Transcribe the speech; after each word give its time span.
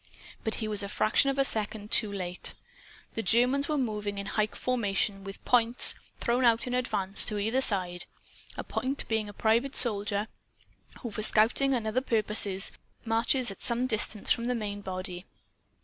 But 0.43 0.55
he 0.55 0.67
was 0.67 0.81
a 0.81 0.89
fraction 0.89 1.29
of 1.29 1.37
a 1.37 1.43
second 1.43 1.91
too 1.91 2.11
late. 2.11 2.55
The 3.13 3.21
Germans 3.21 3.67
were 3.69 3.77
moving 3.77 4.17
in 4.17 4.25
hike 4.25 4.55
formation 4.55 5.23
with 5.23 5.45
"points" 5.45 5.93
thrown 6.17 6.43
out 6.43 6.65
in 6.65 6.73
advance 6.73 7.23
to 7.27 7.37
either 7.37 7.61
side 7.61 8.07
a 8.57 8.63
"point" 8.63 9.07
being 9.07 9.29
a 9.29 9.31
private 9.31 9.75
soldier 9.75 10.27
who, 11.01 11.11
for 11.11 11.21
scouting 11.21 11.75
and 11.75 11.85
other 11.85 12.01
purposes, 12.01 12.71
marches 13.05 13.51
at 13.51 13.61
some 13.61 13.85
distance 13.85 14.31
from 14.31 14.45
the 14.47 14.55
main 14.55 14.81
body. 14.81 15.27